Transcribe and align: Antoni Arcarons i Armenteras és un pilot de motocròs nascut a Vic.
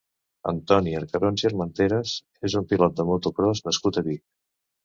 Antoni 0.51 0.93
Arcarons 0.99 1.43
i 1.43 1.47
Armenteras 1.49 2.15
és 2.51 2.57
un 2.63 2.67
pilot 2.73 2.99
de 3.01 3.07
motocròs 3.13 3.63
nascut 3.69 4.01
a 4.03 4.09
Vic. 4.09 4.27